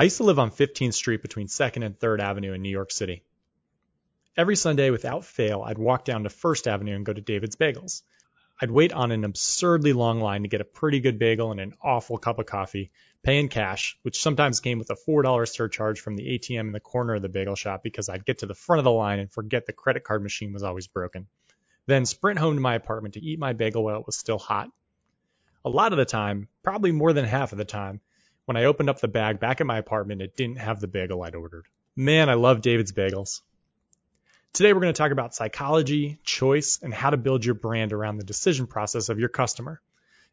[0.00, 2.90] I used to live on 15th Street between 2nd and 3rd Avenue in New York
[2.90, 3.22] City.
[4.34, 8.00] Every Sunday, without fail, I'd walk down to First Avenue and go to David's Bagels.
[8.62, 11.74] I'd wait on an absurdly long line to get a pretty good bagel and an
[11.82, 12.92] awful cup of coffee,
[13.22, 16.80] pay in cash, which sometimes came with a $4 surcharge from the ATM in the
[16.80, 19.30] corner of the bagel shop because I'd get to the front of the line and
[19.30, 21.26] forget the credit card machine was always broken.
[21.84, 24.70] Then sprint home to my apartment to eat my bagel while it was still hot.
[25.62, 28.00] A lot of the time, probably more than half of the time,
[28.50, 31.22] when I opened up the bag back at my apartment, it didn't have the bagel
[31.22, 31.66] I'd ordered.
[31.94, 33.42] Man, I love David's Bagels.
[34.52, 38.16] Today, we're going to talk about psychology, choice, and how to build your brand around
[38.16, 39.80] the decision process of your customer.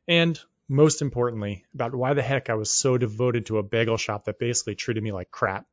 [0.07, 4.25] And most importantly, about why the heck I was so devoted to a bagel shop
[4.25, 5.67] that basically treated me like crap.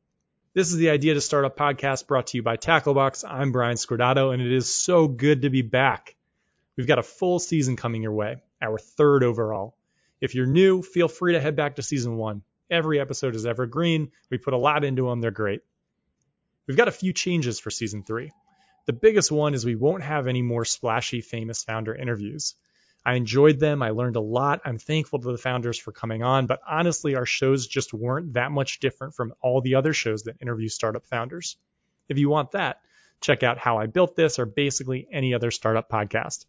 [0.52, 3.24] This is the Idea to Start Startup podcast brought to you by Tacklebox.
[3.26, 6.14] I'm Brian Scordato, and it is so good to be back.
[6.76, 9.78] We've got a full season coming your way, our third overall.
[10.20, 12.42] If you're new, feel free to head back to season one.
[12.70, 14.10] Every episode is evergreen.
[14.30, 15.20] We put a lot into them.
[15.20, 15.60] They're great.
[16.66, 18.32] We've got a few changes for season three.
[18.86, 22.54] The biggest one is we won't have any more splashy famous founder interviews.
[23.04, 23.82] I enjoyed them.
[23.82, 24.62] I learned a lot.
[24.64, 28.50] I'm thankful to the founders for coming on, but honestly, our shows just weren't that
[28.50, 31.56] much different from all the other shows that interview startup founders.
[32.08, 32.80] If you want that,
[33.20, 36.46] check out How I Built This or basically any other startup podcast.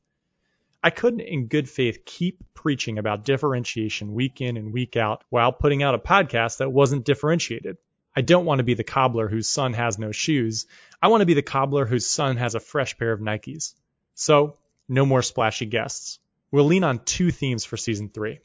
[0.85, 5.51] I couldn't, in good faith, keep preaching about differentiation week in and week out while
[5.51, 7.77] putting out a podcast that wasn't differentiated.
[8.15, 10.67] I don't want to be the cobbler whose son has no shoes.
[11.01, 13.73] I want to be the cobbler whose son has a fresh pair of Nikes.
[14.13, 16.19] So, no more splashy guests.
[16.51, 18.41] We'll lean on two themes for season three.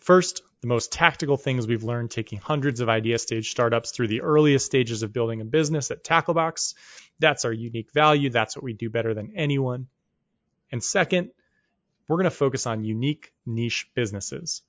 [0.00, 4.22] First, the most tactical things we've learned taking hundreds of idea stage startups through the
[4.22, 6.74] earliest stages of building a business at Tacklebox.
[7.20, 8.28] That's our unique value.
[8.28, 9.86] That's what we do better than anyone.
[10.72, 11.30] And second,
[12.08, 14.62] we're going to focus on unique niche businesses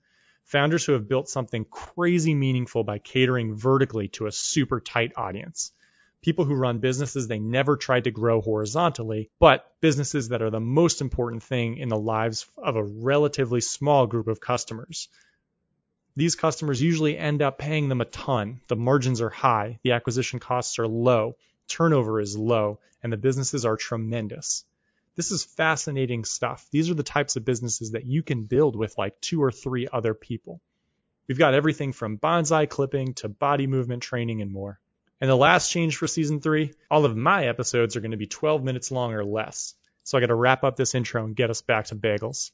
[0.46, 5.72] founders who have built something crazy meaningful by catering vertically to a super tight audience.
[6.22, 10.60] People who run businesses they never tried to grow horizontally, but businesses that are the
[10.60, 15.08] most important thing in the lives of a relatively small group of customers.
[16.16, 18.62] These customers usually end up paying them a ton.
[18.68, 21.36] The margins are high, the acquisition costs are low,
[21.68, 24.64] turnover is low, and the businesses are tremendous.
[25.16, 26.68] This is fascinating stuff.
[26.72, 29.88] These are the types of businesses that you can build with like two or three
[29.92, 30.60] other people.
[31.28, 34.80] We've got everything from bonsai clipping to body movement training and more.
[35.22, 38.28] And the last change for season three, all of my episodes are going to be
[38.28, 39.74] 12 minutes long or less.
[40.04, 42.52] So I got to wrap up this intro and get us back to bagels.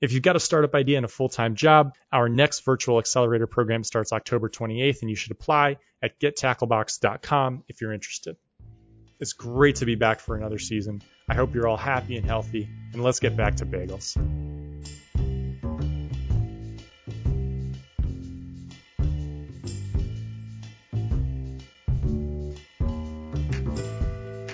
[0.00, 3.46] If you've got a startup idea and a full time job, our next virtual accelerator
[3.46, 8.36] program starts October 28th, and you should apply at gettacklebox.com if you're interested.
[9.20, 11.02] It's great to be back for another season.
[11.28, 14.14] I hope you're all happy and healthy, and let's get back to bagels.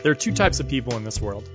[0.03, 1.49] There are two types of people in this world.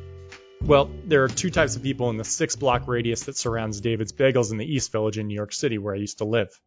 [0.62, 4.14] Well, there are two types of people in the six block radius that surrounds David's
[4.14, 6.58] Bagels in the East Village in New York City, where I used to live.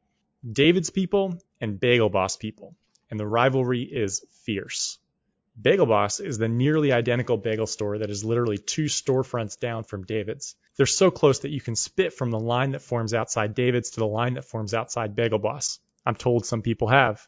[0.51, 2.75] David's people and Bagel Boss people,
[3.11, 4.99] and the rivalry is fierce.
[5.61, 10.05] Bagel Boss is the nearly identical bagel store that is literally two storefronts down from
[10.05, 10.57] David's.
[10.77, 14.01] They're so close that you can spit from the line that forms outside David's to
[14.01, 15.79] the line that forms outside Bagel Boss.
[16.05, 17.27] I'm told some people have.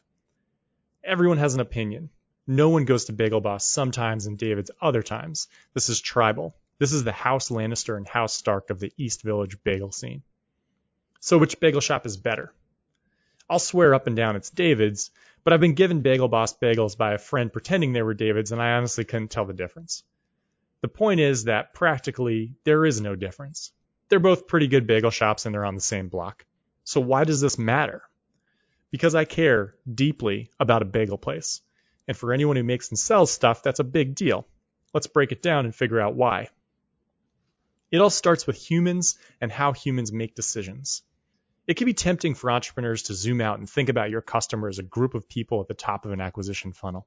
[1.03, 2.09] Everyone has an opinion.
[2.45, 5.47] No one goes to Bagel Boss sometimes and David's other times.
[5.73, 6.53] This is tribal.
[6.79, 10.21] This is the House Lannister and House Stark of the East Village bagel scene.
[11.21, 12.53] So which bagel shop is better?
[13.49, 15.11] I'll swear up and down it's David's,
[15.43, 18.61] but I've been given Bagel Boss bagels by a friend pretending they were David's, and
[18.61, 20.03] I honestly couldn't tell the difference.
[20.81, 23.71] The point is that practically there is no difference.
[24.09, 26.45] They're both pretty good bagel shops and they're on the same block.
[26.83, 28.03] So why does this matter?
[28.91, 31.61] Because I care deeply about a bagel place.
[32.07, 34.47] And for anyone who makes and sells stuff, that's a big deal.
[34.93, 36.49] Let's break it down and figure out why.
[37.91, 41.03] It all starts with humans and how humans make decisions.
[41.67, 44.79] It can be tempting for entrepreneurs to zoom out and think about your customer as
[44.79, 47.05] a group of people at the top of an acquisition funnel.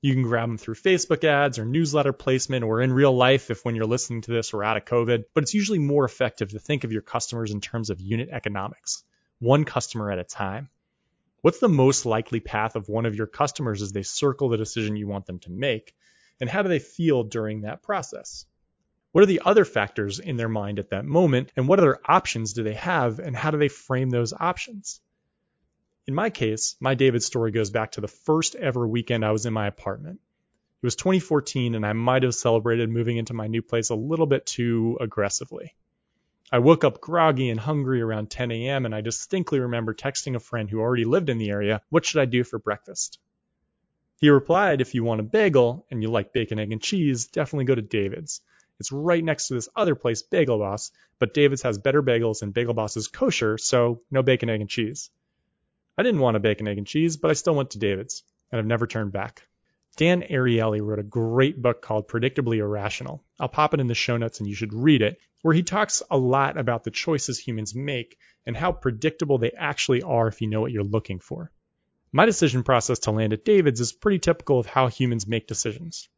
[0.00, 3.64] You can grab them through Facebook ads or newsletter placement or in real life if
[3.64, 6.58] when you're listening to this we're out of COVID, but it's usually more effective to
[6.58, 9.04] think of your customers in terms of unit economics,
[9.38, 10.68] one customer at a time.
[11.42, 14.96] What's the most likely path of one of your customers as they circle the decision
[14.96, 15.94] you want them to make?
[16.40, 18.46] And how do they feel during that process?
[19.12, 21.52] What are the other factors in their mind at that moment?
[21.54, 23.18] And what other options do they have?
[23.18, 25.00] And how do they frame those options?
[26.06, 29.46] In my case, my David story goes back to the first ever weekend I was
[29.46, 30.20] in my apartment.
[30.82, 34.26] It was 2014, and I might have celebrated moving into my new place a little
[34.26, 35.76] bit too aggressively.
[36.50, 40.40] I woke up groggy and hungry around 10 a.m., and I distinctly remember texting a
[40.40, 43.20] friend who already lived in the area, What should I do for breakfast?
[44.20, 47.66] He replied, If you want a bagel and you like bacon, egg, and cheese, definitely
[47.66, 48.40] go to David's.
[48.82, 50.90] It's right next to this other place, Bagel Boss,
[51.20, 54.68] but David's has better bagels and Bagel Boss is kosher, so no bacon, egg, and
[54.68, 55.08] cheese.
[55.96, 58.58] I didn't want a bacon, egg, and cheese, but I still went to David's, and
[58.58, 59.46] I've never turned back.
[59.96, 63.22] Dan Ariely wrote a great book called Predictably Irrational.
[63.38, 66.02] I'll pop it in the show notes and you should read it, where he talks
[66.10, 70.48] a lot about the choices humans make and how predictable they actually are if you
[70.48, 71.52] know what you're looking for.
[72.10, 76.08] My decision process to land at David's is pretty typical of how humans make decisions.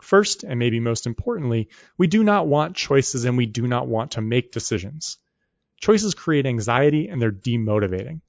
[0.00, 4.12] First, and maybe most importantly, we do not want choices and we do not want
[4.12, 5.18] to make decisions.
[5.80, 8.20] Choices create anxiety and they're demotivating.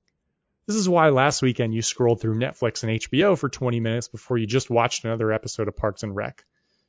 [0.65, 4.37] This is why last weekend you scrolled through Netflix and HBO for 20 minutes before
[4.37, 6.43] you just watched another episode of Parks and Rec.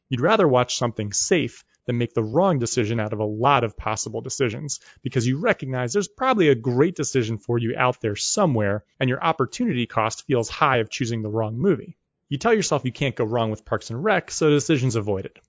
[0.08, 3.76] You'd rather watch something safe than make the wrong decision out of a lot of
[3.76, 8.84] possible decisions because you recognize there's probably a great decision for you out there somewhere
[8.98, 11.96] and your opportunity cost feels high of choosing the wrong movie.
[12.28, 15.40] You tell yourself you can't go wrong with Parks and Rec, so decision's avoided.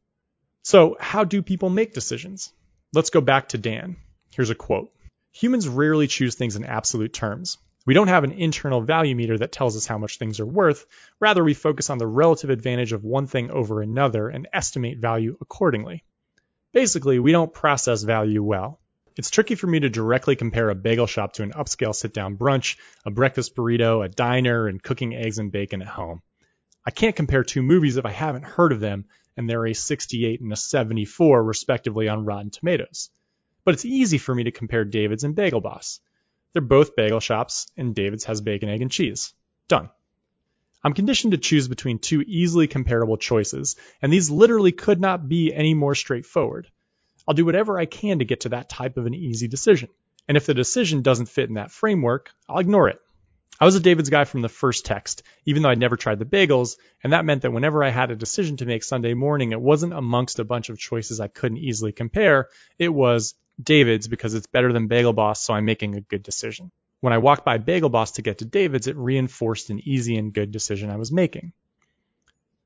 [0.64, 2.54] So, how do people make decisions?
[2.94, 3.98] Let's go back to Dan.
[4.34, 4.92] Here's a quote
[5.34, 7.58] Humans rarely choose things in absolute terms.
[7.86, 10.86] We don't have an internal value meter that tells us how much things are worth.
[11.20, 15.38] Rather, we focus on the relative advantage of one thing over another and estimate value
[15.42, 16.04] accordingly.
[16.72, 18.80] Basically, we don't process value well.
[19.18, 22.38] It's tricky for me to directly compare a bagel shop to an upscale sit down
[22.38, 26.22] brunch, a breakfast burrito, a diner, and cooking eggs and bacon at home.
[26.86, 29.06] I can't compare two movies if I haven't heard of them,
[29.38, 33.10] and they're a 68 and a 74 respectively on Rotten Tomatoes.
[33.64, 36.00] But it's easy for me to compare David's and Bagel Boss.
[36.54, 39.34] They're both bagel shops, and David's has bacon, egg, and cheese.
[39.68, 39.90] Done.
[40.84, 45.54] I'm conditioned to choose between two easily comparable choices, and these literally could not be
[45.54, 46.72] any more straightforward.
[47.28, 49.90] I'll do whatever I can to get to that type of an easy decision.
[50.28, 53.00] And if the decision doesn't fit in that framework, I'll ignore it.
[53.60, 56.26] I was a David's guy from the first text, even though I'd never tried the
[56.26, 59.60] bagels, and that meant that whenever I had a decision to make Sunday morning, it
[59.60, 62.48] wasn't amongst a bunch of choices I couldn't easily compare.
[62.78, 66.72] It was David's because it's better than Bagel Boss, so I'm making a good decision.
[67.02, 70.34] When I walked by Bagel Boss to get to David's, it reinforced an easy and
[70.34, 71.52] good decision I was making.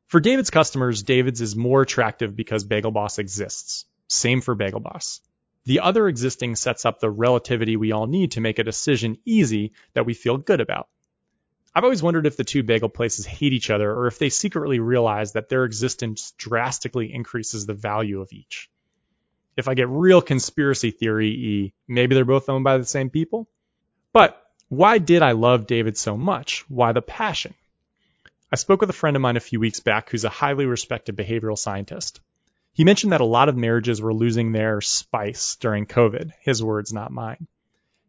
[0.07, 3.86] For David's customers, David's is more attractive because Bagel Boss exists.
[4.07, 5.22] Same for Bagel Boss.
[5.65, 9.74] The other existing sets up the relativity we all need to make a decision easy
[9.94, 10.89] that we feel good about.
[11.74, 14.80] I've always wondered if the two bagel places hate each other or if they secretly
[14.80, 18.69] realize that their existence drastically increases the value of each
[19.56, 23.48] if I get real conspiracy theory e, maybe they're both owned by the same people.
[24.12, 24.39] But
[24.69, 26.66] why did I love David so much?
[26.69, 27.54] Why the passion?
[28.51, 31.16] I spoke with a friend of mine a few weeks back who's a highly respected
[31.16, 32.19] behavioral scientist.
[32.73, 36.91] He mentioned that a lot of marriages were losing their spice during COVID, his words,
[36.91, 37.47] not mine.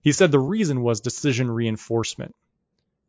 [0.01, 2.35] He said the reason was decision reinforcement.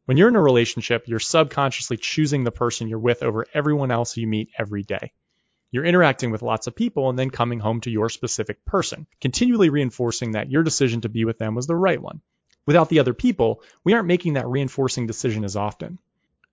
[0.03, 4.17] When you're in a relationship, you're subconsciously choosing the person you're with over everyone else
[4.17, 5.13] you meet every day.
[5.71, 9.69] You're interacting with lots of people and then coming home to your specific person, continually
[9.69, 12.21] reinforcing that your decision to be with them was the right one.
[12.65, 15.99] Without the other people, we aren't making that reinforcing decision as often.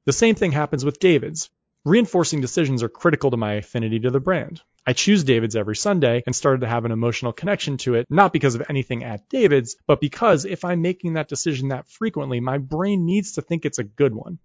[0.05, 1.51] The same thing happens with David's.
[1.85, 4.63] Reinforcing decisions are critical to my affinity to the brand.
[4.85, 8.33] I choose David's every Sunday and started to have an emotional connection to it, not
[8.33, 12.59] because of anything at David's, but because if I'm making that decision that frequently, my
[12.59, 14.39] brain needs to think it's a good one.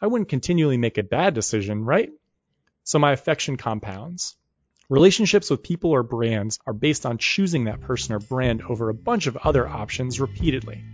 [0.00, 2.10] I wouldn't continually make a bad decision, right?
[2.84, 4.36] So my affection compounds.
[4.88, 8.94] Relationships with people or brands are based on choosing that person or brand over a
[8.94, 10.84] bunch of other options repeatedly.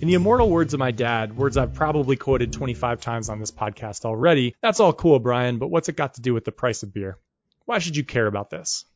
[0.00, 3.50] In the immortal words of my dad, words I've probably quoted 25 times on this
[3.50, 6.82] podcast already, that's all cool, Brian, but what's it got to do with the price
[6.82, 7.18] of beer?
[7.66, 8.86] Why should you care about this?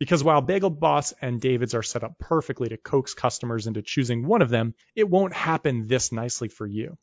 [0.00, 4.26] Because while Bagel Boss and David's are set up perfectly to coax customers into choosing
[4.26, 6.98] one of them, it won't happen this nicely for you.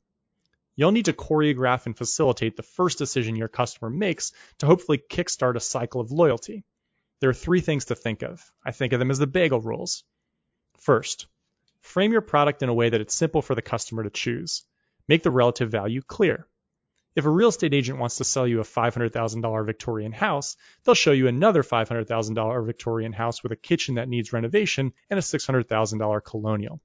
[0.76, 5.56] You'll need to choreograph and facilitate the first decision your customer makes to hopefully kickstart
[5.56, 6.66] a cycle of loyalty.
[7.22, 8.44] There are three things to think of.
[8.66, 10.04] I think of them as the bagel rules.
[10.82, 11.28] First,
[11.82, 14.64] frame your product in a way that it's simple for the customer to choose.
[15.08, 16.48] Make the relative value clear.
[17.14, 21.12] If a real estate agent wants to sell you a $500,000 Victorian house, they'll show
[21.12, 26.80] you another $500,000 Victorian house with a kitchen that needs renovation and a $600,000 colonial.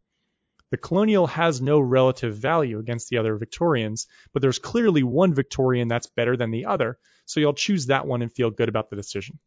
[0.70, 5.86] The colonial has no relative value against the other Victorians, but there's clearly one Victorian
[5.86, 8.96] that's better than the other, so you'll choose that one and feel good about the
[8.96, 9.38] decision.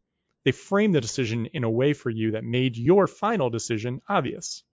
[0.46, 4.63] They frame the decision in a way for you that made your final decision obvious.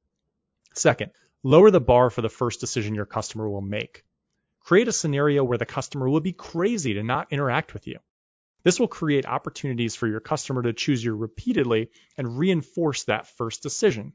[0.76, 4.04] Second, lower the bar for the first decision your customer will make.
[4.60, 7.98] Create a scenario where the customer will be crazy to not interact with you.
[8.62, 13.62] This will create opportunities for your customer to choose you repeatedly and reinforce that first
[13.62, 14.12] decision.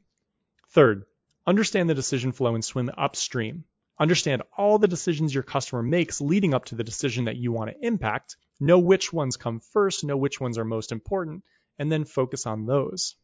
[0.68, 1.04] Third,
[1.46, 3.64] understand the decision flow and swim upstream.
[3.98, 7.70] Understand all the decisions your customer makes leading up to the decision that you want
[7.70, 8.36] to impact.
[8.60, 11.42] Know which ones come first, know which ones are most important,
[11.78, 13.16] and then focus on those.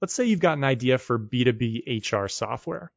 [0.00, 2.90] Let's say you've got an idea for B2B HR software.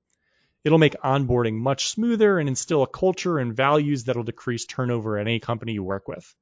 [0.63, 5.27] It'll make onboarding much smoother and instill a culture and values that'll decrease turnover at
[5.27, 6.33] any company you work with.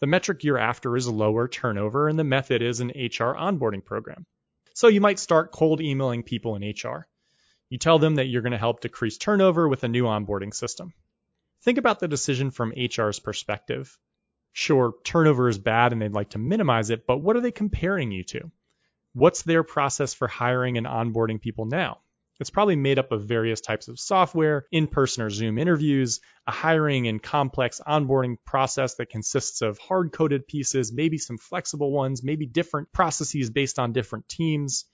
[0.00, 4.26] The metric you're after is lower turnover, and the method is an HR onboarding program.
[4.74, 7.06] So you might start cold emailing people in HR.
[7.68, 10.92] You tell them that you're going to help decrease turnover with a new onboarding system.
[11.62, 13.96] Think about the decision from HR's perspective.
[14.52, 18.10] Sure, turnover is bad and they'd like to minimize it, but what are they comparing
[18.10, 18.50] you to?
[19.12, 21.98] What's their process for hiring and onboarding people now?
[22.38, 26.52] It's probably made up of various types of software, in person or Zoom interviews, a
[26.52, 32.22] hiring and complex onboarding process that consists of hard coded pieces, maybe some flexible ones,
[32.22, 34.86] maybe different processes based on different teams.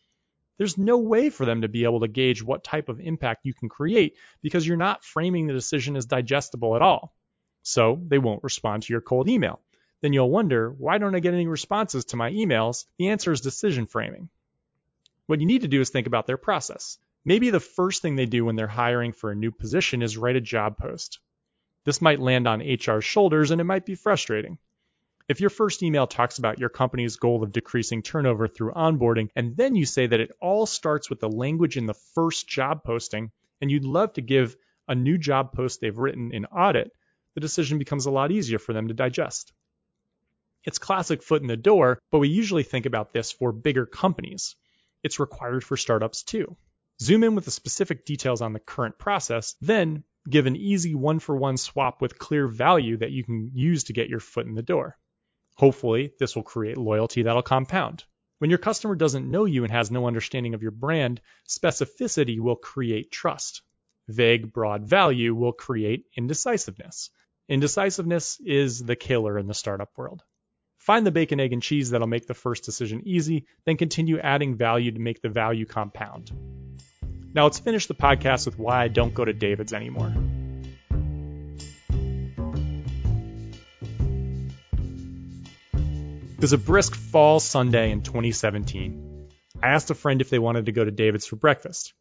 [0.59, 3.55] There's no way for them to be able to gauge what type of impact you
[3.55, 7.15] can create because you're not framing the decision as digestible at all.
[7.63, 9.61] So they won't respond to your cold email.
[10.03, 12.85] Then you'll wonder, why don't I get any responses to my emails?
[12.99, 14.29] The answer is decision framing.
[15.27, 16.99] What you need to do is think about their process.
[17.25, 20.37] Maybe the first thing they do when they're hiring for a new position is write
[20.37, 21.19] a job post.
[21.85, 24.59] This might land on HR's shoulders and it might be frustrating.
[25.29, 29.57] If your first email talks about your company's goal of decreasing turnover through onboarding, and
[29.57, 33.33] then you say that it all starts with the language in the first job posting,
[33.61, 36.93] and you'd love to give a new job post they've written in audit,
[37.35, 39.53] the decision becomes a lot easier for them to digest.
[40.67, 44.57] It's classic foot in the door, but we usually think about this for bigger companies.
[45.05, 46.57] It's required for startups too.
[47.01, 51.21] Zoom in with the specific details on the current process, then give an easy one
[51.21, 54.55] for one swap with clear value that you can use to get your foot in
[54.55, 54.99] the door.
[55.57, 58.05] Hopefully, this will create loyalty that'll compound.
[58.39, 62.57] When your customer doesn't know you and has no understanding of your brand, specificity will
[62.57, 63.63] create trust.
[64.09, 67.11] Vague, broad value will create indecisiveness.
[67.49, 70.23] Indecisiveness is the killer in the startup world.
[70.87, 74.55] Find the bacon, egg, and cheese that'll make the first decision easy, then continue adding
[74.55, 76.31] value to make the value compound.
[77.35, 80.15] Now let's finish the podcast with why I don't go to David's anymore.
[86.37, 89.29] It was a brisk fall Sunday in 2017.
[89.61, 91.95] I asked a friend if they wanted to go to David's for breakfast.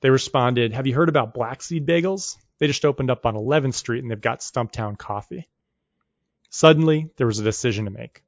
[0.00, 2.34] They responded, Have you heard about Black Seed Bagels?
[2.58, 5.48] They just opened up on 11th Street and they've got Stumptown coffee.
[6.50, 8.22] Suddenly, there was a decision to make.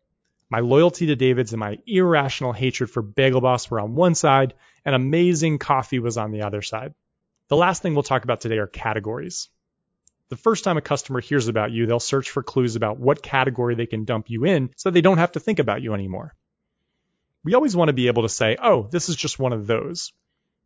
[0.51, 4.55] My loyalty to David's and my irrational hatred for Bagel Boss were on one side,
[4.85, 6.95] and amazing coffee was on the other side.
[7.49, 9.49] The last thing we'll talk about today are categories.
[10.29, 13.75] The first time a customer hears about you, they'll search for clues about what category
[13.75, 16.35] they can dump you in so they don't have to think about you anymore.
[17.43, 20.13] We always want to be able to say, oh, this is just one of those.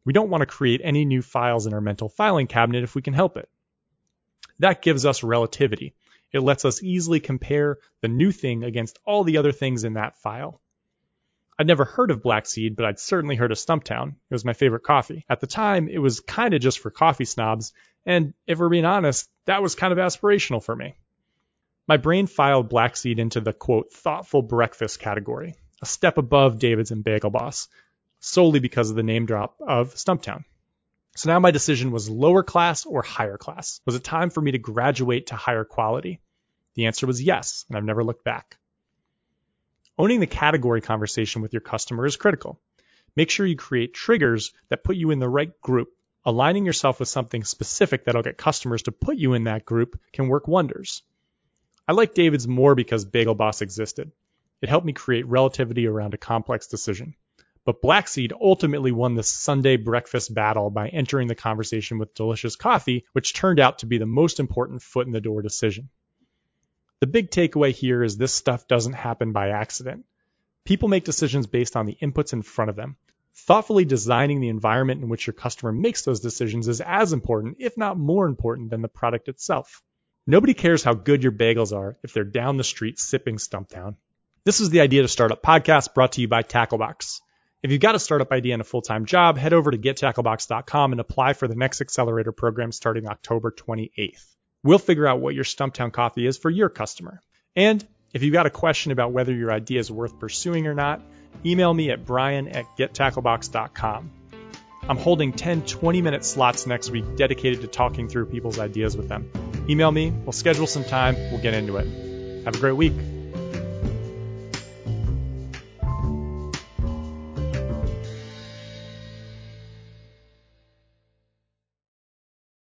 [0.04, 3.02] We don't want to create any new files in our mental filing cabinet if we
[3.02, 3.48] can help it.
[4.58, 5.94] That gives us relativity.
[6.34, 10.18] It lets us easily compare the new thing against all the other things in that
[10.18, 10.60] file.
[11.56, 14.08] I'd never heard of Black Seed, but I'd certainly heard of Stumptown.
[14.08, 15.24] It was my favorite coffee.
[15.28, 17.72] At the time, it was kind of just for coffee snobs,
[18.04, 20.96] and if we're being honest, that was kind of aspirational for me.
[21.86, 26.90] My brain filed Black Seed into the quote, thoughtful breakfast category, a step above David's
[26.90, 27.68] and Bagel Boss,
[28.18, 30.42] solely because of the name drop of Stumptown.
[31.14, 33.80] So now my decision was lower class or higher class.
[33.86, 36.20] Was it time for me to graduate to higher quality?
[36.74, 38.58] The answer was yes, and I've never looked back.
[39.96, 42.60] Owning the category conversation with your customer is critical.
[43.14, 45.90] Make sure you create triggers that put you in the right group.
[46.24, 50.26] Aligning yourself with something specific that'll get customers to put you in that group can
[50.26, 51.02] work wonders.
[51.86, 54.10] I like David's more because Bagel Boss existed.
[54.60, 57.14] It helped me create relativity around a complex decision.
[57.64, 62.56] But Black Seed ultimately won the Sunday breakfast battle by entering the conversation with delicious
[62.56, 65.88] coffee, which turned out to be the most important foot in the door decision.
[67.14, 70.04] Big takeaway here is this stuff doesn't happen by accident.
[70.64, 72.96] People make decisions based on the inputs in front of them.
[73.36, 77.76] Thoughtfully designing the environment in which your customer makes those decisions is as important, if
[77.76, 79.80] not more important, than the product itself.
[80.26, 83.94] Nobody cares how good your bagels are if they're down the street sipping Stumptown.
[84.42, 87.20] This is the Idea to Startup podcast brought to you by Tacklebox.
[87.62, 91.00] If you've got a startup idea and a full-time job, head over to gettacklebox.com and
[91.00, 94.34] apply for the next accelerator program starting October 28th.
[94.64, 97.20] We'll figure out what your Stumptown coffee is for your customer.
[97.54, 101.02] And if you've got a question about whether your idea is worth pursuing or not,
[101.44, 104.10] email me at brian at gettacklebox.com.
[104.88, 109.08] I'm holding 10 20 minute slots next week dedicated to talking through people's ideas with
[109.08, 109.30] them.
[109.68, 112.44] Email me, we'll schedule some time, we'll get into it.
[112.44, 112.94] Have a great week.